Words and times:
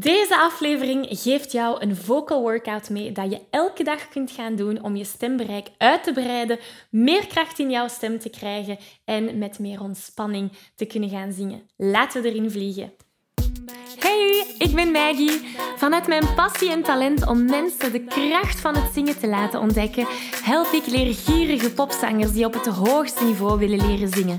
Deze 0.00 0.36
aflevering 0.36 1.06
geeft 1.10 1.52
jou 1.52 1.82
een 1.82 1.96
vocal 1.96 2.40
workout 2.40 2.90
mee 2.90 3.12
dat 3.12 3.30
je 3.30 3.40
elke 3.50 3.84
dag 3.84 4.08
kunt 4.08 4.30
gaan 4.30 4.56
doen 4.56 4.82
om 4.82 4.96
je 4.96 5.04
stembereik 5.04 5.68
uit 5.78 6.04
te 6.04 6.12
breiden, 6.12 6.58
meer 6.90 7.26
kracht 7.26 7.58
in 7.58 7.70
jouw 7.70 7.88
stem 7.88 8.18
te 8.18 8.28
krijgen 8.28 8.78
en 9.04 9.38
met 9.38 9.58
meer 9.58 9.80
ontspanning 9.80 10.52
te 10.74 10.84
kunnen 10.84 11.08
gaan 11.08 11.32
zingen. 11.32 11.62
Laten 11.76 12.22
we 12.22 12.28
erin 12.28 12.50
vliegen. 12.50 12.92
Hey, 13.98 14.54
ik 14.58 14.74
ben 14.74 14.90
Maggie. 14.90 15.40
Vanuit 15.76 16.06
mijn 16.06 16.34
passie 16.34 16.70
en 16.70 16.82
talent 16.82 17.26
om 17.26 17.44
mensen 17.44 17.92
de 17.92 18.04
kracht 18.04 18.60
van 18.60 18.76
het 18.76 18.92
zingen 18.94 19.18
te 19.18 19.28
laten 19.28 19.60
ontdekken, 19.60 20.06
help 20.44 20.72
ik 20.72 20.86
leergierige 20.86 21.72
popzangers 21.72 22.32
die 22.32 22.44
op 22.44 22.54
het 22.54 22.66
hoogste 22.66 23.24
niveau 23.24 23.58
willen 23.58 23.86
leren 23.86 24.08
zingen. 24.08 24.38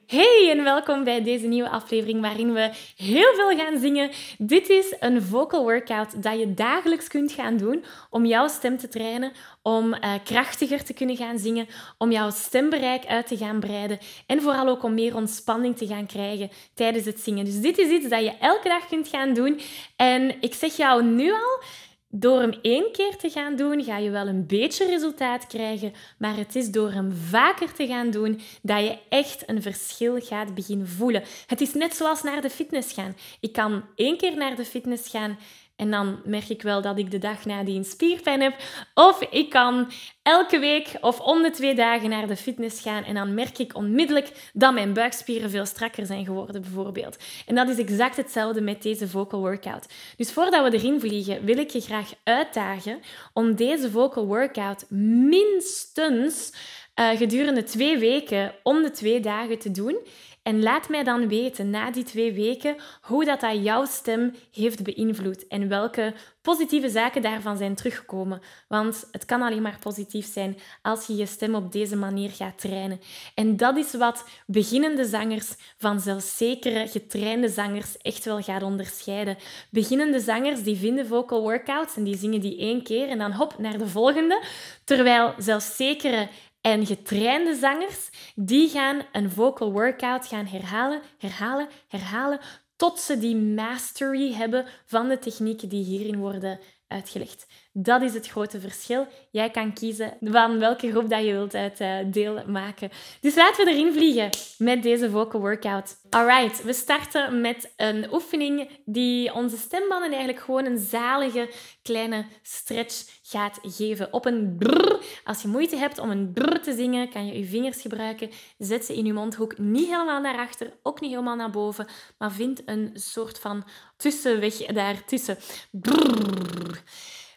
Hey 0.11 0.49
en 0.51 0.63
welkom 0.63 1.03
bij 1.03 1.23
deze 1.23 1.47
nieuwe 1.47 1.69
aflevering 1.69 2.21
waarin 2.21 2.53
we 2.53 2.71
heel 2.95 3.33
veel 3.33 3.57
gaan 3.57 3.79
zingen. 3.79 4.09
Dit 4.37 4.69
is 4.69 4.95
een 4.99 5.21
vocal 5.21 5.63
workout 5.63 6.23
dat 6.23 6.39
je 6.39 6.53
dagelijks 6.53 7.07
kunt 7.07 7.31
gaan 7.31 7.57
doen 7.57 7.83
om 8.09 8.25
jouw 8.25 8.47
stem 8.47 8.77
te 8.77 8.87
trainen, 8.87 9.31
om 9.61 9.93
uh, 9.93 10.13
krachtiger 10.23 10.83
te 10.83 10.93
kunnen 10.93 11.15
gaan 11.15 11.39
zingen, 11.39 11.67
om 11.97 12.11
jouw 12.11 12.29
stembereik 12.29 13.05
uit 13.05 13.27
te 13.27 13.37
gaan 13.37 13.59
breiden 13.59 13.99
en 14.25 14.41
vooral 14.41 14.67
ook 14.67 14.83
om 14.83 14.93
meer 14.93 15.15
ontspanning 15.15 15.77
te 15.77 15.87
gaan 15.87 16.05
krijgen 16.05 16.51
tijdens 16.73 17.05
het 17.05 17.19
zingen. 17.19 17.45
Dus 17.45 17.61
dit 17.61 17.77
is 17.77 17.89
iets 17.89 18.09
dat 18.09 18.23
je 18.23 18.33
elke 18.39 18.67
dag 18.67 18.87
kunt 18.87 19.07
gaan 19.07 19.33
doen. 19.33 19.59
En 19.95 20.41
ik 20.41 20.53
zeg 20.53 20.75
jou 20.75 21.03
nu 21.03 21.31
al, 21.31 21.63
door 22.11 22.39
hem 22.39 22.53
één 22.61 22.91
keer 22.91 23.17
te 23.17 23.29
gaan 23.29 23.55
doen, 23.55 23.83
ga 23.83 23.97
je 23.97 24.09
wel 24.09 24.27
een 24.27 24.47
beetje 24.47 24.85
resultaat 24.85 25.47
krijgen, 25.47 25.93
maar 26.17 26.37
het 26.37 26.55
is 26.55 26.71
door 26.71 26.91
hem 26.91 27.11
vaker 27.11 27.73
te 27.73 27.87
gaan 27.87 28.09
doen 28.11 28.41
dat 28.61 28.79
je 28.79 28.97
echt 29.09 29.43
een 29.45 29.61
verschil 29.61 30.19
gaat 30.19 30.55
beginnen 30.55 30.87
voelen. 30.87 31.23
Het 31.47 31.61
is 31.61 31.73
net 31.73 31.95
zoals 31.95 32.23
naar 32.23 32.41
de 32.41 32.49
fitness 32.49 32.93
gaan. 32.93 33.15
Ik 33.39 33.53
kan 33.53 33.83
één 33.95 34.17
keer 34.17 34.37
naar 34.37 34.55
de 34.55 34.65
fitness 34.65 35.09
gaan 35.09 35.37
en 35.81 35.91
dan 35.91 36.19
merk 36.25 36.49
ik 36.49 36.61
wel 36.61 36.81
dat 36.81 36.97
ik 36.97 37.11
de 37.11 37.17
dag 37.17 37.45
nadien 37.45 37.85
spierpijn 37.85 38.41
heb. 38.41 38.55
Of 38.93 39.21
ik 39.21 39.49
kan 39.49 39.91
elke 40.21 40.59
week 40.59 40.97
of 40.99 41.19
om 41.19 41.41
de 41.41 41.49
twee 41.49 41.75
dagen 41.75 42.09
naar 42.09 42.27
de 42.27 42.35
fitness 42.35 42.81
gaan 42.81 43.03
en 43.03 43.13
dan 43.13 43.33
merk 43.33 43.57
ik 43.57 43.75
onmiddellijk 43.75 44.51
dat 44.53 44.73
mijn 44.73 44.93
buikspieren 44.93 45.49
veel 45.49 45.65
strakker 45.65 46.05
zijn 46.05 46.25
geworden, 46.25 46.61
bijvoorbeeld. 46.61 47.17
En 47.45 47.55
dat 47.55 47.69
is 47.69 47.77
exact 47.77 48.17
hetzelfde 48.17 48.61
met 48.61 48.81
deze 48.81 49.07
vocal 49.07 49.39
workout. 49.39 49.93
Dus 50.17 50.31
voordat 50.31 50.71
we 50.71 50.77
erin 50.77 50.99
vliegen, 50.99 51.45
wil 51.45 51.57
ik 51.57 51.69
je 51.69 51.81
graag 51.81 52.13
uitdagen 52.23 52.99
om 53.33 53.55
deze 53.55 53.91
vocal 53.91 54.25
workout 54.25 54.85
minstens 55.29 56.53
uh, 56.99 57.09
gedurende 57.09 57.63
twee 57.63 57.97
weken 57.97 58.53
om 58.63 58.81
de 58.81 58.91
twee 58.91 59.19
dagen 59.19 59.59
te 59.59 59.71
doen. 59.71 59.97
En 60.43 60.63
laat 60.63 60.89
mij 60.89 61.03
dan 61.03 61.27
weten 61.27 61.69
na 61.69 61.91
die 61.91 62.03
twee 62.03 62.33
weken 62.33 62.75
hoe 63.01 63.25
dat, 63.25 63.39
dat 63.39 63.63
jouw 63.63 63.85
stem 63.85 64.35
heeft 64.51 64.83
beïnvloed 64.83 65.47
en 65.47 65.67
welke 65.67 66.13
positieve 66.41 66.89
zaken 66.89 67.21
daarvan 67.21 67.57
zijn 67.57 67.75
teruggekomen. 67.75 68.41
Want 68.67 69.07
het 69.11 69.25
kan 69.25 69.41
alleen 69.41 69.61
maar 69.61 69.79
positief 69.79 70.33
zijn 70.33 70.57
als 70.81 71.07
je 71.07 71.15
je 71.15 71.25
stem 71.25 71.55
op 71.55 71.71
deze 71.71 71.95
manier 71.95 72.29
gaat 72.29 72.59
trainen. 72.59 73.01
En 73.35 73.57
dat 73.57 73.77
is 73.77 73.93
wat 73.93 74.25
beginnende 74.45 75.05
zangers 75.05 75.55
van 75.77 75.99
zelfzekere, 75.99 76.87
getrainde 76.87 77.49
zangers 77.49 77.97
echt 77.97 78.25
wel 78.25 78.41
gaat 78.41 78.63
onderscheiden. 78.63 79.37
Beginnende 79.69 80.19
zangers 80.19 80.63
die 80.63 80.77
vinden 80.77 81.07
vocal 81.07 81.41
workouts 81.41 81.95
en 81.95 82.03
die 82.03 82.17
zingen 82.17 82.41
die 82.41 82.57
één 82.57 82.83
keer 82.83 83.07
en 83.07 83.17
dan 83.17 83.31
hop 83.31 83.57
naar 83.57 83.77
de 83.77 83.87
volgende. 83.87 84.43
Terwijl 84.83 85.33
zelfzekere 85.37 86.27
en 86.61 86.85
getrainde 86.85 87.55
zangers, 87.55 88.09
die 88.35 88.69
gaan 88.69 89.01
een 89.11 89.31
vocal 89.31 89.71
workout 89.71 90.27
gaan 90.27 90.45
herhalen, 90.45 91.01
herhalen, 91.17 91.67
herhalen, 91.87 92.39
tot 92.75 92.99
ze 92.99 93.17
die 93.17 93.35
mastery 93.35 94.33
hebben 94.33 94.65
van 94.85 95.07
de 95.07 95.19
technieken 95.19 95.69
die 95.69 95.83
hierin 95.83 96.17
worden 96.17 96.59
uitgelegd. 96.87 97.47
Dat 97.73 98.01
is 98.01 98.13
het 98.13 98.27
grote 98.27 98.59
verschil. 98.59 99.07
Jij 99.29 99.49
kan 99.49 99.73
kiezen 99.73 100.17
van 100.21 100.59
welke 100.59 100.91
groep 100.91 101.09
dat 101.09 101.25
je 101.25 101.31
wilt 101.31 101.55
uit 101.55 101.81
uh, 101.81 101.95
deel 102.05 102.43
maken. 102.47 102.89
Dus 103.21 103.35
laten 103.35 103.65
we 103.65 103.71
erin 103.71 103.93
vliegen 103.93 104.29
met 104.57 104.83
deze 104.83 105.09
vocal 105.09 105.41
workout. 105.41 105.95
Alright, 106.09 106.63
we 106.63 106.73
starten 106.73 107.41
met 107.41 107.73
een 107.77 108.13
oefening 108.13 108.69
die 108.85 109.33
onze 109.33 109.57
stembanden 109.57 110.09
eigenlijk 110.09 110.39
gewoon 110.39 110.65
een 110.65 110.77
zalige 110.77 111.49
kleine 111.81 112.25
stretch 112.41 113.05
gaat 113.23 113.59
geven. 113.61 114.13
Op 114.13 114.25
een 114.25 114.55
brrr. 114.57 114.99
Als 115.23 115.41
je 115.41 115.47
moeite 115.47 115.75
hebt 115.75 115.99
om 115.99 116.09
een 116.09 116.33
brrr 116.33 116.61
te 116.61 116.75
zingen, 116.75 117.09
kan 117.09 117.25
je 117.25 117.39
je 117.39 117.45
vingers 117.45 117.81
gebruiken. 117.81 118.29
Zet 118.57 118.85
ze 118.85 118.95
in 118.95 119.05
je 119.05 119.13
mondhoek 119.13 119.57
niet 119.57 119.87
helemaal 119.87 120.21
naar 120.21 120.37
achter, 120.37 120.73
ook 120.83 121.01
niet 121.01 121.09
helemaal 121.09 121.35
naar 121.35 121.51
boven, 121.51 121.87
maar 122.17 122.31
vind 122.31 122.61
een 122.65 122.91
soort 122.93 123.39
van 123.39 123.63
tussenweg 123.97 124.55
daartussen. 124.55 125.37
Brrr. 125.71 126.83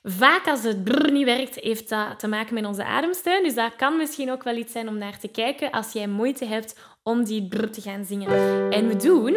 Vaak 0.06 0.46
als 0.46 0.62
het 0.62 0.84
brrr 0.84 1.12
niet 1.12 1.24
werkt, 1.24 1.54
heeft 1.54 1.88
dat 1.88 2.18
te 2.18 2.28
maken 2.28 2.54
met 2.54 2.66
onze 2.66 2.84
ademsteun. 2.84 3.42
Dus 3.42 3.54
dat 3.54 3.76
kan 3.76 3.96
misschien 3.96 4.30
ook 4.30 4.42
wel 4.42 4.56
iets 4.56 4.72
zijn 4.72 4.88
om 4.88 4.98
naar 4.98 5.18
te 5.18 5.28
kijken 5.28 5.70
als 5.70 5.92
jij 5.92 6.06
moeite 6.06 6.44
hebt 6.44 6.78
om 7.02 7.24
die 7.24 7.48
brrr 7.48 7.70
te 7.70 7.80
gaan 7.80 8.04
zingen. 8.04 8.70
En 8.72 8.88
we 8.88 8.96
doen... 8.96 9.36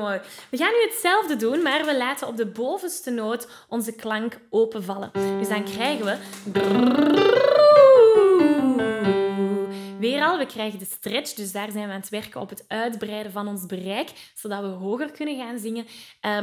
We 0.49 0.57
gaan 0.57 0.71
nu 0.71 0.81
hetzelfde 0.89 1.35
doen, 1.35 1.61
maar 1.61 1.85
we 1.85 1.97
laten 1.97 2.27
op 2.27 2.37
de 2.37 2.45
bovenste 2.45 3.11
noot 3.11 3.47
onze 3.67 3.95
klank 3.95 4.39
openvallen. 4.49 5.11
Dus 5.39 5.47
dan 5.47 5.63
krijgen 5.63 6.05
we... 6.05 6.17
Weer 9.99 10.23
al, 10.23 10.37
we 10.37 10.45
krijgen 10.45 10.79
de 10.79 10.85
stretch, 10.85 11.33
dus 11.33 11.51
daar 11.51 11.71
zijn 11.71 11.87
we 11.87 11.93
aan 11.93 11.99
het 11.99 12.09
werken 12.09 12.41
op 12.41 12.49
het 12.49 12.65
uitbreiden 12.67 13.31
van 13.31 13.47
ons 13.47 13.65
bereik, 13.65 14.09
zodat 14.33 14.61
we 14.61 14.67
hoger 14.67 15.11
kunnen 15.11 15.37
gaan 15.37 15.59
zingen. 15.59 15.85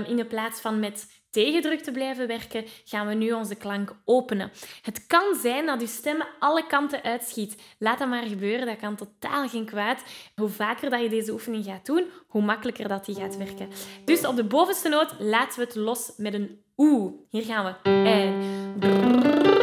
In 0.07 0.17
de 0.17 0.25
plaats 0.25 0.61
van 0.61 0.79
met 0.79 1.07
tegendruk 1.31 1.81
te 1.81 1.93
blijven 1.93 2.27
werken, 2.27 2.65
gaan 2.85 3.07
we 3.07 3.15
nu 3.15 3.33
onze 3.33 3.55
klank 3.55 3.97
openen. 4.05 4.51
Het 4.83 5.07
kan 5.07 5.35
zijn 5.43 5.67
dat 5.67 5.81
je 5.81 5.87
stem 5.87 6.23
alle 6.39 6.67
kanten 6.67 7.03
uitschiet. 7.03 7.63
Laat 7.79 7.99
dat 7.99 8.09
maar 8.09 8.27
gebeuren, 8.27 8.67
dat 8.67 8.77
kan 8.77 8.97
totaal 8.97 9.49
geen 9.49 9.65
kwaad. 9.65 10.03
Hoe 10.35 10.49
vaker 10.49 10.91
dat 10.91 11.01
je 11.01 11.09
deze 11.09 11.33
oefening 11.33 11.65
gaat 11.65 11.87
doen, 11.87 12.05
hoe 12.27 12.43
makkelijker 12.43 12.89
dat 12.89 13.05
die 13.05 13.15
gaat 13.15 13.37
werken. 13.37 13.69
Dus 14.05 14.27
op 14.27 14.37
de 14.37 14.45
bovenste 14.45 14.89
noot 14.89 15.15
laten 15.19 15.59
we 15.59 15.65
het 15.65 15.75
los 15.75 16.13
met 16.17 16.35
een 16.35 16.63
oe. 16.77 17.13
Hier 17.31 17.45
gaan 17.45 17.65
we. 17.65 17.91
En... 17.91 19.58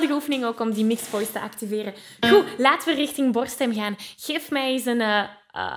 Geweldige 0.00 0.28
oefening 0.28 0.44
ook 0.44 0.60
om 0.60 0.72
die 0.72 0.84
mixed 0.84 1.08
voice 1.08 1.32
te 1.32 1.40
activeren. 1.40 1.94
Goed, 2.20 2.44
laten 2.58 2.88
we 2.88 2.94
richting 2.94 3.32
borststem 3.32 3.74
gaan. 3.74 3.96
Geef 4.16 4.50
mij 4.50 4.70
eens 4.70 4.86
een... 4.86 5.00
eh, 5.00 5.24
ah, 5.50 5.70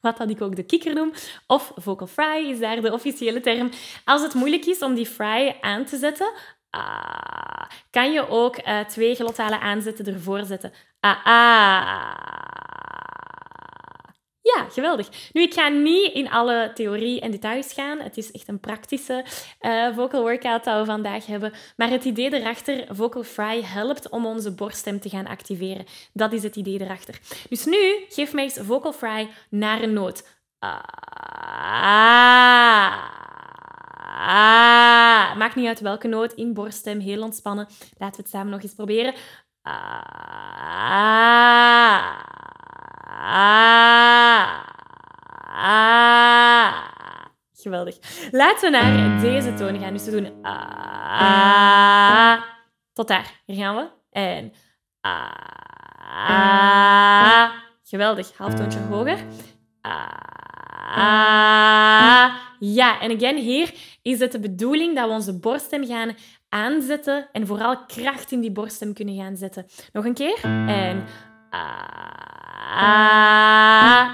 wat 0.00 0.16
dat 0.16 0.30
ik 0.30 0.42
ook 0.42 0.56
de 0.56 0.62
kikker 0.62 0.94
noem. 0.94 1.12
Of 1.46 1.72
vocal 1.76 2.06
fry 2.06 2.50
is 2.50 2.58
daar 2.58 2.80
de 2.80 2.92
officiële 2.92 3.40
term. 3.40 3.70
Als 4.04 4.22
het 4.22 4.34
moeilijk 4.34 4.64
is 4.66 4.82
om 4.82 4.94
die 4.94 5.06
fry 5.06 5.56
aan 5.60 5.84
te 5.84 5.96
zetten, 5.96 6.32
ah, 6.70 7.62
kan 7.90 8.12
je 8.12 8.28
ook 8.28 8.56
eh, 8.56 8.80
twee 8.80 9.14
glottale 9.14 9.58
aanzetten 9.58 10.06
ervoor 10.06 10.44
zetten. 10.44 10.72
Ah, 11.00 11.26
ah. 11.26 13.09
Ja, 14.42 14.66
geweldig. 14.70 15.08
Nu, 15.32 15.42
ik 15.42 15.54
ga 15.54 15.68
niet 15.68 16.12
in 16.12 16.30
alle 16.30 16.70
theorie 16.74 17.20
en 17.20 17.30
details 17.30 17.72
gaan. 17.72 18.00
Het 18.00 18.16
is 18.16 18.30
echt 18.30 18.48
een 18.48 18.60
praktische 18.60 19.24
eh, 19.58 19.94
vocal 19.96 20.22
workout 20.22 20.64
dat 20.64 20.78
we 20.78 20.84
vandaag 20.84 21.26
hebben. 21.26 21.52
Maar 21.76 21.90
het 21.90 22.04
idee 22.04 22.34
erachter, 22.34 22.86
vocal 22.90 23.22
fry, 23.22 23.62
helpt 23.62 24.08
om 24.08 24.26
onze 24.26 24.54
borststem 24.54 25.00
te 25.00 25.08
gaan 25.08 25.26
activeren. 25.26 25.86
Dat 26.12 26.32
is 26.32 26.42
het 26.42 26.56
idee 26.56 26.80
erachter. 26.80 27.18
Dus 27.48 27.64
nu, 27.64 28.04
geef 28.08 28.32
mij 28.32 28.44
eens 28.44 28.58
vocal 28.62 28.92
fry 28.92 29.28
naar 29.50 29.82
een 29.82 29.92
noot. 29.92 30.38
Ah. 30.58 30.78
Ah. 34.22 35.36
Maakt 35.36 35.54
niet 35.54 35.66
uit 35.66 35.80
welke 35.80 36.08
noot, 36.08 36.32
in 36.32 36.54
borststem, 36.54 37.00
heel 37.00 37.22
ontspannen. 37.22 37.66
Laten 37.98 38.16
we 38.16 38.22
het 38.22 38.30
samen 38.30 38.50
nog 38.50 38.62
eens 38.62 38.74
proberen. 38.74 39.14
Ah. 39.62 40.10
Ah. 43.22 44.64
Ah. 45.62 46.74
Geweldig. 47.52 47.98
Laten 48.30 48.70
we 48.70 48.78
naar 48.78 49.20
deze 49.20 49.54
toon 49.54 49.78
gaan. 49.78 49.92
Dus 49.92 50.04
we 50.04 50.10
doen 50.10 50.44
ah. 50.44 52.42
Tot 52.92 53.08
daar. 53.08 53.42
Hier 53.46 53.56
gaan 53.56 53.76
we. 53.76 53.88
En 54.10 54.52
ah. 55.00 55.30
Geweldig. 57.84 58.36
Halftoontje 58.36 58.80
hoger. 58.80 59.18
Ja, 62.58 63.00
en 63.00 63.16
again, 63.16 63.36
hier 63.36 63.74
is 64.02 64.18
het 64.18 64.32
de 64.32 64.40
bedoeling 64.40 64.96
dat 64.96 65.06
we 65.06 65.12
onze 65.12 65.38
borststem 65.38 65.86
gaan 65.86 66.16
aanzetten 66.48 67.28
en 67.32 67.46
vooral 67.46 67.86
kracht 67.86 68.32
in 68.32 68.40
die 68.40 68.52
borststem 68.52 68.94
kunnen 68.94 69.16
gaan 69.16 69.36
zetten. 69.36 69.66
Nog 69.92 70.04
een 70.04 70.14
keer. 70.14 70.38
En. 70.66 71.06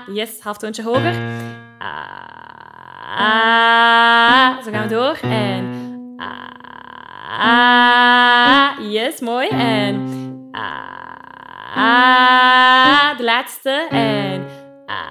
Yes, 0.07 0.41
halftoontje 0.41 0.83
hoger. 0.83 1.15
Ah. 3.19 4.63
Zo 4.65 4.71
gaan 4.71 4.83
we 4.83 4.89
door. 4.89 5.19
En 5.23 5.65
ah. 7.29 8.71
Yes, 8.91 9.21
mooi. 9.21 9.49
En 9.49 10.09
ah. 10.53 10.77
De 13.17 13.25
laatste. 13.25 13.87
En 13.91 14.47
ah. 14.87 15.07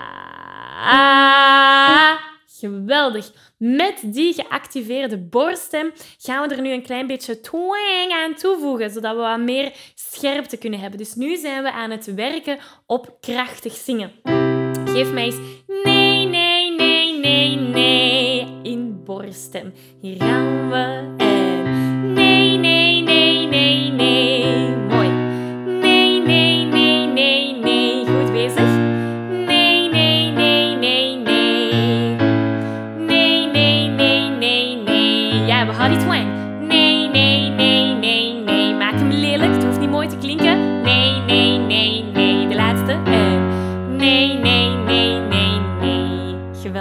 Geweldig. 2.59 3.31
Met 3.57 3.99
die 4.03 4.33
geactiveerde 4.33 5.17
borststem 5.17 5.91
gaan 6.17 6.47
we 6.47 6.55
er 6.55 6.61
nu 6.61 6.71
een 6.71 6.83
klein 6.83 7.07
beetje 7.07 7.39
twang 7.39 8.11
aan 8.11 8.35
toevoegen, 8.35 8.89
zodat 8.89 9.15
we 9.15 9.21
wat 9.21 9.39
meer 9.39 9.73
scherpte 9.95 10.57
kunnen 10.57 10.79
hebben. 10.79 10.99
Dus 10.99 11.15
nu 11.15 11.35
zijn 11.35 11.63
we 11.63 11.71
aan 11.71 11.91
het 11.91 12.13
werken 12.13 12.57
op 12.85 13.17
krachtig 13.19 13.73
zingen. 13.73 14.11
Geef 14.85 15.11
mij 15.11 15.25
eens 15.25 15.39
nee, 15.83 16.25
nee, 16.25 16.71
nee, 16.75 17.17
nee, 17.17 17.55
nee 17.55 18.47
in 18.63 19.03
borststem. 19.03 19.73
Hier 20.01 20.21
gaan 20.21 20.69
we. 20.69 21.13
En 21.17 21.84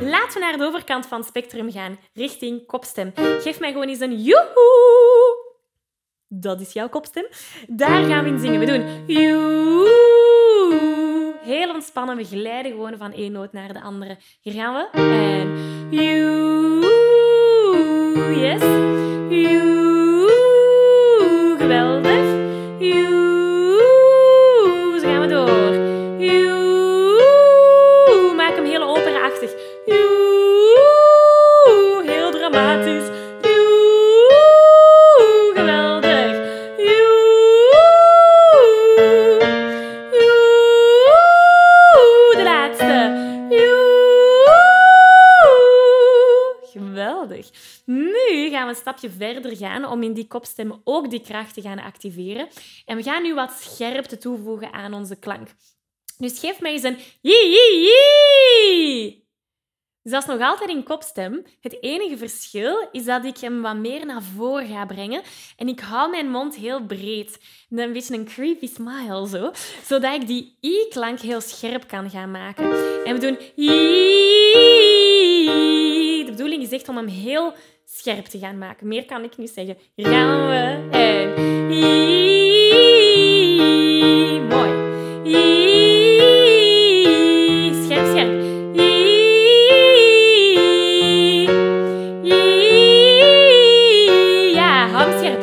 Laten 0.00 0.32
we 0.32 0.38
naar 0.40 0.56
de 0.56 0.64
overkant 0.64 1.06
van 1.06 1.18
het 1.18 1.28
spectrum 1.28 1.72
gaan, 1.72 1.98
richting 2.14 2.66
kopstem. 2.66 3.12
Geef 3.14 3.60
mij 3.60 3.72
gewoon 3.72 3.88
eens 3.88 4.00
een 4.00 4.22
joehoe. 4.22 5.46
Dat 6.28 6.60
is 6.60 6.72
jouw 6.72 6.88
kopstem. 6.88 7.26
Daar 7.68 8.04
gaan 8.04 8.24
we 8.24 8.30
in 8.30 8.38
zingen. 8.38 8.60
We 8.60 8.66
doen 8.66 9.06
joehoe. 9.06 9.88
Heel 11.40 11.74
ontspannen. 11.74 12.16
We 12.16 12.24
glijden 12.24 12.72
gewoon 12.72 12.96
van 12.96 13.12
één 13.12 13.32
noot 13.32 13.52
naar 13.52 13.72
de 13.72 13.80
andere. 13.80 14.16
Hier 14.40 14.52
gaan 14.52 14.74
we. 14.74 14.88
En 14.92 15.48
you. 15.90 16.96
Yes. 18.40 19.87
Stapje 48.78 49.10
verder 49.10 49.56
gaan 49.56 49.84
om 49.84 50.02
in 50.02 50.12
die 50.12 50.26
kopstem 50.26 50.80
ook 50.84 51.10
die 51.10 51.20
kracht 51.20 51.54
te 51.54 51.60
gaan 51.60 51.78
activeren. 51.78 52.48
En 52.84 52.96
we 52.96 53.02
gaan 53.02 53.22
nu 53.22 53.34
wat 53.34 53.52
scherpte 53.52 54.18
toevoegen 54.18 54.72
aan 54.72 54.94
onze 54.94 55.16
klank. 55.16 55.48
Dus 56.18 56.38
geef 56.38 56.60
mij 56.60 56.72
eens 56.72 56.82
een 56.82 56.98
jee. 57.20 59.26
Dus 60.02 60.12
dat 60.12 60.22
is 60.22 60.38
nog 60.38 60.48
altijd 60.48 60.70
in 60.70 60.82
kopstem. 60.82 61.44
Het 61.60 61.82
enige 61.82 62.16
verschil 62.16 62.88
is 62.92 63.04
dat 63.04 63.24
ik 63.24 63.38
hem 63.38 63.62
wat 63.62 63.76
meer 63.76 64.06
naar 64.06 64.22
voren 64.22 64.66
ga 64.66 64.86
brengen. 64.86 65.22
En 65.56 65.68
ik 65.68 65.80
hou 65.80 66.10
mijn 66.10 66.30
mond 66.30 66.56
heel 66.56 66.86
breed. 66.86 67.40
Een 67.70 67.92
beetje 67.92 68.14
een 68.14 68.24
creepy 68.24 68.66
smile, 68.66 69.28
zo. 69.28 69.50
Zodat 69.84 70.14
ik 70.14 70.26
die 70.26 70.58
i-klank 70.60 71.20
heel 71.20 71.40
scherp 71.40 71.88
kan 71.88 72.10
gaan 72.10 72.30
maken. 72.30 73.04
En 73.04 73.14
we 73.14 73.20
doen 73.20 73.38
i. 73.56 73.66
De 76.24 76.30
bedoeling 76.30 76.62
is 76.62 76.70
echt 76.70 76.88
om 76.88 76.96
hem 76.96 77.06
heel 77.06 77.54
scherp 77.90 78.24
te 78.24 78.38
gaan 78.38 78.58
maken. 78.58 78.88
Meer 78.88 79.04
kan 79.04 79.24
ik 79.24 79.36
niet 79.36 79.50
zeggen. 79.50 79.76
Hier 79.94 80.06
gaan 80.06 80.48
we. 80.48 80.88
En. 80.90 81.36
Mooi. 84.48 84.70
Scherp, 87.84 88.06
scherp. 88.06 88.46
Ja, 94.54 94.88
hou 94.88 95.10
hem 95.10 95.18
scherp. 95.18 95.42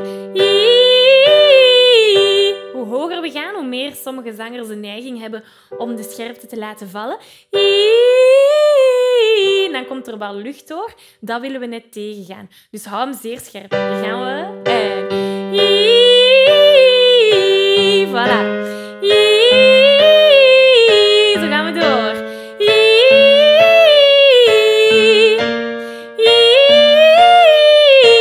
Hoe 2.73 2.85
hoger 2.85 3.21
we 3.21 3.31
gaan, 3.31 3.55
hoe 3.55 3.67
meer 3.67 3.93
sommige 3.93 4.33
zangers 4.33 4.67
de 4.67 4.75
neiging 4.75 5.19
hebben 5.19 5.43
om 5.77 5.95
de 5.95 6.03
scherpte 6.03 6.47
te 6.47 6.57
laten 6.57 6.89
vallen. 6.89 7.17
Dan 9.75 9.85
komt 9.85 10.07
er 10.07 10.17
wel 10.17 10.35
lucht 10.35 10.67
door. 10.67 10.93
Dat 11.19 11.41
willen 11.41 11.59
we 11.59 11.65
net 11.65 11.91
tegengaan. 11.91 12.49
Dus 12.71 12.85
hou 12.85 13.03
hem 13.03 13.13
zeer 13.13 13.39
scherp. 13.39 13.71
Hier 13.71 14.03
gaan 14.03 14.19
we. 14.19 14.61
En. 14.63 15.11
I. 15.53 15.65
Voilà. 18.07 18.39
Zo 21.39 21.47
gaan 21.47 21.65
we 21.65 21.79
door. 21.79 22.13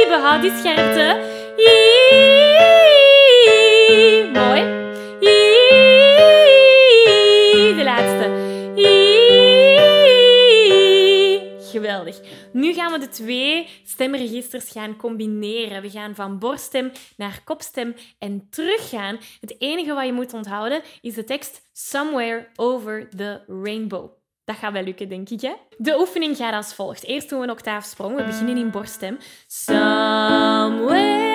Behoud 0.08 0.42
die 0.42 0.52
scherpte. 0.58 1.32
Nu 12.52 12.74
gaan 12.74 12.92
we 12.92 12.98
de 12.98 13.08
twee 13.08 13.68
stemregisters 13.84 14.70
gaan 14.70 14.96
combineren. 14.96 15.82
We 15.82 15.90
gaan 15.90 16.14
van 16.14 16.38
borststem 16.38 16.92
naar 17.16 17.40
kopstem 17.44 17.94
en 18.18 18.46
teruggaan. 18.50 19.18
Het 19.40 19.54
enige 19.58 19.94
wat 19.94 20.06
je 20.06 20.12
moet 20.12 20.32
onthouden 20.34 20.82
is 21.00 21.14
de 21.14 21.24
tekst 21.24 21.62
Somewhere 21.72 22.48
Over 22.56 23.08
the 23.16 23.40
Rainbow. 23.46 24.10
Dat 24.44 24.56
gaat 24.56 24.72
wel 24.72 24.82
lukken, 24.82 25.08
denk 25.08 25.30
ik. 25.30 25.40
Hè? 25.40 25.52
De 25.76 25.98
oefening 25.98 26.36
gaat 26.36 26.54
als 26.54 26.74
volgt. 26.74 27.04
Eerst 27.04 27.28
doen 27.28 27.38
we 27.38 27.44
een 27.44 27.50
octaafsprong. 27.50 28.16
We 28.16 28.24
beginnen 28.24 28.56
in 28.56 28.70
borststem. 28.70 29.18
Somewhere 29.46 31.33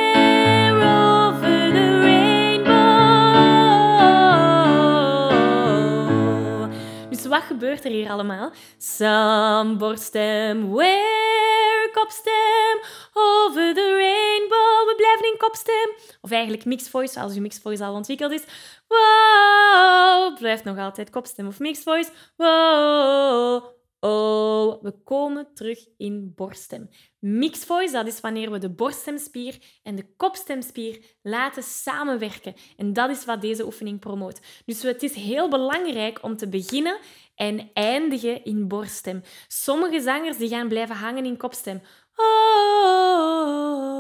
wat 7.30 7.44
gebeurt 7.44 7.86
er 7.86 7.92
hier 7.92 8.10
allemaal? 8.10 8.52
Some 8.78 9.76
borststem, 9.76 10.72
where 10.72 11.90
kopstem, 11.94 12.78
over 13.14 13.74
the 13.74 13.96
rainbow. 13.98 14.88
We 14.88 14.94
blijven 14.98 15.26
in 15.26 15.38
kopstem. 15.38 16.16
Of 16.22 16.32
eigenlijk 16.32 16.66
mixed 16.66 16.90
voice, 16.90 17.20
als 17.20 17.34
je 17.34 17.42
mixed 17.42 17.62
voice 17.62 17.84
al 17.84 17.94
ontwikkeld 17.94 18.32
is. 18.32 18.44
Wow, 18.88 20.38
blijft 20.38 20.64
nog 20.64 20.78
altijd 20.78 21.10
kopstem 21.10 21.48
of 21.48 21.60
mixed 21.60 21.84
voice. 21.84 22.12
Wow, 22.36 23.79
oh. 24.00 24.40
We 24.82 24.92
komen 25.04 25.54
terug 25.54 25.88
in 25.98 26.34
borststem. 26.36 26.90
Mixed 27.20 27.66
voice, 27.66 27.92
dat 27.92 28.08
is 28.08 28.20
wanneer 28.20 28.52
we 28.52 28.58
de 28.58 28.70
borststemspier 28.70 29.58
en 29.84 29.96
de 29.96 30.06
kopstemspier 30.18 31.04
laten 31.22 31.64
samenwerken. 31.64 32.54
En 32.78 32.94
dat 32.94 33.10
is 33.10 33.26
wat 33.26 33.42
deze 33.42 33.66
oefening 33.66 34.00
promoot. 34.00 34.40
Dus 34.66 34.82
het 34.82 35.04
is 35.04 35.14
heel 35.14 35.50
belangrijk 35.50 36.24
om 36.24 36.38
te 36.38 36.50
beginnen 36.50 37.00
en 37.36 37.70
eindigen 37.74 38.44
in 38.44 38.68
borststem. 38.68 39.22
Sommige 39.48 40.02
zangers 40.02 40.38
die 40.38 40.50
gaan 40.50 40.68
blijven 40.68 40.96
hangen 40.96 41.26
in 41.26 41.38
kopstem. 41.38 41.82
Oh, 42.20 43.98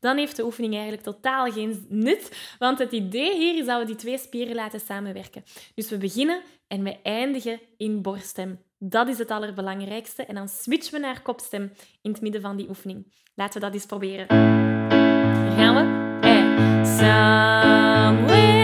dan 0.00 0.16
heeft 0.16 0.36
de 0.36 0.44
oefening 0.44 0.72
eigenlijk 0.72 1.02
totaal 1.02 1.52
geen 1.52 1.86
nut, 1.88 2.54
want 2.58 2.78
het 2.78 2.92
idee 2.92 3.36
hier 3.36 3.58
is 3.58 3.66
dat 3.66 3.80
we 3.80 3.86
die 3.86 3.96
twee 3.96 4.18
spieren 4.18 4.54
laten 4.54 4.80
samenwerken. 4.80 5.44
Dus 5.74 5.90
we 5.90 5.96
beginnen 5.96 6.42
en 6.68 6.82
we 6.82 6.96
eindigen 7.02 7.60
in 7.76 8.02
borststem. 8.02 8.66
Dat 8.78 9.08
is 9.08 9.18
het 9.18 9.30
allerbelangrijkste. 9.30 10.24
En 10.24 10.34
dan 10.34 10.48
switchen 10.48 10.92
we 10.92 10.98
naar 10.98 11.22
kopstem 11.22 11.72
in 12.02 12.10
het 12.10 12.20
midden 12.20 12.40
van 12.40 12.56
die 12.56 12.68
oefening. 12.68 13.12
Laten 13.34 13.60
we 13.60 13.66
dat 13.66 13.74
eens 13.74 13.86
proberen. 13.86 14.26
Hier 15.46 15.56
gaan 15.56 15.74
we. 15.74 16.06
En 16.26 16.86
somewhere 16.86 18.57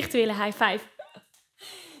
Virtuele 0.00 0.34
high 0.34 0.52
five. 0.64 0.80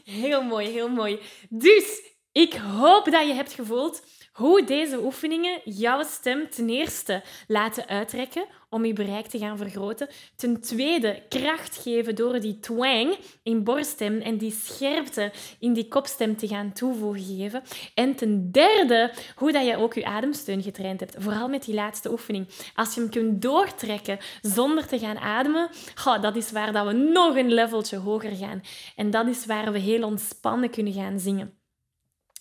Heel 0.04 0.42
mooi, 0.42 0.68
heel 0.68 0.88
mooi. 0.88 1.20
Dus, 1.48 2.16
Ik 2.32 2.54
hoop 2.54 3.04
dat 3.04 3.26
je 3.26 3.32
hebt 3.32 3.52
gevoeld 3.52 4.02
hoe 4.38 4.64
deze 4.64 4.98
oefeningen 5.04 5.60
jouw 5.64 6.02
stem 6.02 6.50
ten 6.50 6.68
eerste 6.68 7.22
laten 7.46 7.88
uitrekken 7.88 8.44
om 8.70 8.84
je 8.84 8.92
bereik 8.92 9.26
te 9.26 9.38
gaan 9.38 9.56
vergroten. 9.56 10.08
Ten 10.36 10.60
tweede 10.60 11.22
kracht 11.28 11.76
geven 11.76 12.14
door 12.14 12.40
die 12.40 12.58
twang 12.58 13.16
in 13.42 13.64
borststem 13.64 14.20
en 14.20 14.36
die 14.36 14.50
scherpte 14.50 15.32
in 15.58 15.72
die 15.72 15.88
kopstem 15.88 16.36
te 16.36 16.48
gaan 16.48 16.72
toevoegen 16.72 17.22
geven. 17.22 17.62
En 17.94 18.14
ten 18.14 18.52
derde 18.52 19.12
hoe 19.36 19.52
dat 19.52 19.66
je 19.66 19.76
ook 19.76 19.94
je 19.94 20.04
ademsteun 20.04 20.62
getraind 20.62 21.00
hebt. 21.00 21.16
Vooral 21.18 21.48
met 21.48 21.64
die 21.64 21.74
laatste 21.74 22.10
oefening. 22.10 22.48
Als 22.74 22.94
je 22.94 23.00
hem 23.00 23.10
kunt 23.10 23.42
doortrekken 23.42 24.18
zonder 24.42 24.86
te 24.86 24.98
gaan 24.98 25.18
ademen, 25.18 25.70
goh, 25.94 26.22
dat 26.22 26.36
is 26.36 26.50
waar 26.50 26.72
dat 26.72 26.86
we 26.86 26.92
nog 26.92 27.36
een 27.36 27.52
leveltje 27.52 27.96
hoger 27.96 28.36
gaan. 28.36 28.62
En 28.96 29.10
dat 29.10 29.26
is 29.26 29.46
waar 29.46 29.72
we 29.72 29.78
heel 29.78 30.02
ontspannen 30.02 30.70
kunnen 30.70 30.92
gaan 30.92 31.20
zingen. 31.20 31.57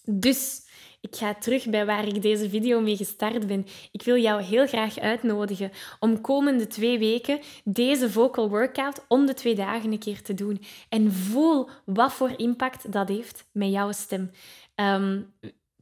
Dus 0.09 0.65
ik 1.01 1.15
ga 1.15 1.33
terug 1.33 1.69
bij 1.69 1.85
waar 1.85 2.07
ik 2.07 2.21
deze 2.21 2.49
video 2.49 2.81
mee 2.81 2.97
gestart 2.97 3.47
ben. 3.47 3.65
Ik 3.91 4.03
wil 4.03 4.17
jou 4.17 4.41
heel 4.41 4.67
graag 4.67 4.99
uitnodigen 4.99 5.71
om 5.99 6.21
komende 6.21 6.67
twee 6.67 6.99
weken 6.99 7.39
deze 7.63 8.11
vocal 8.11 8.49
workout 8.49 9.05
om 9.07 9.25
de 9.25 9.33
twee 9.33 9.55
dagen 9.55 9.91
een 9.91 9.99
keer 9.99 10.21
te 10.21 10.33
doen. 10.33 10.63
En 10.89 11.13
voel 11.13 11.69
wat 11.85 12.13
voor 12.13 12.33
impact 12.37 12.91
dat 12.91 13.07
heeft 13.07 13.47
met 13.51 13.71
jouw 13.71 13.91
stem. 13.91 14.31
Ehm, 14.75 15.21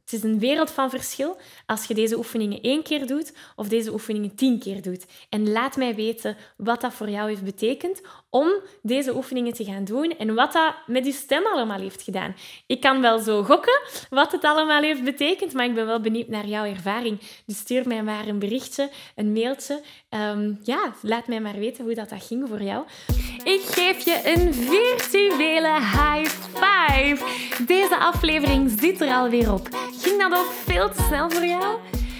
het 0.06 0.14
is 0.14 0.22
een 0.22 0.38
wereld 0.38 0.70
van 0.70 0.90
verschil 0.90 1.36
als 1.66 1.84
je 1.84 1.94
deze 1.94 2.16
oefeningen 2.16 2.60
één 2.60 2.82
keer 2.82 3.06
doet 3.06 3.32
of 3.56 3.68
deze 3.68 3.92
oefeningen 3.92 4.34
tien 4.34 4.58
keer 4.58 4.82
doet. 4.82 5.06
En 5.28 5.50
laat 5.50 5.76
mij 5.76 5.94
weten 5.94 6.36
wat 6.56 6.80
dat 6.80 6.92
voor 6.92 7.10
jou 7.10 7.28
heeft 7.28 7.44
betekend 7.44 8.00
om 8.36 8.48
deze 8.82 9.16
oefeningen 9.16 9.52
te 9.52 9.64
gaan 9.64 9.84
doen 9.84 10.16
en 10.18 10.34
wat 10.34 10.52
dat 10.52 10.74
met 10.86 11.06
je 11.06 11.12
stem 11.12 11.46
allemaal 11.46 11.78
heeft 11.78 12.02
gedaan. 12.02 12.34
Ik 12.66 12.80
kan 12.80 13.00
wel 13.00 13.18
zo 13.18 13.42
gokken 13.42 13.80
wat 14.10 14.32
het 14.32 14.44
allemaal 14.44 14.82
heeft 14.82 15.04
betekend, 15.04 15.52
maar 15.52 15.64
ik 15.64 15.74
ben 15.74 15.86
wel 15.86 16.00
benieuwd 16.00 16.28
naar 16.28 16.46
jouw 16.46 16.64
ervaring. 16.64 17.20
Dus 17.46 17.58
stuur 17.58 17.88
mij 17.88 18.02
maar 18.02 18.26
een 18.26 18.38
berichtje, 18.38 18.90
een 19.14 19.32
mailtje. 19.32 19.80
Ehm, 20.08 20.52
ja, 20.62 20.92
laat 21.02 21.26
mij 21.26 21.40
maar 21.40 21.58
weten 21.58 21.84
hoe 21.84 21.94
dat, 21.94 22.08
dat 22.08 22.24
ging 22.24 22.48
voor 22.48 22.62
jou. 22.62 22.84
Ik 23.44 23.60
geef 23.60 24.04
je 24.04 24.20
een 24.24 24.54
virtuele 24.54 25.74
high 25.74 26.30
five. 26.54 27.24
Deze 27.66 27.96
aflevering 27.98 28.74
zit 28.80 29.00
er 29.00 29.14
alweer 29.14 29.52
op. 29.52 29.68
Ging 30.00 30.22
dat 30.22 30.38
ook 30.38 30.52
veel 30.64 30.90
te 30.90 31.02
snel 31.02 31.30
voor 31.30 31.46
jou? 31.46 31.78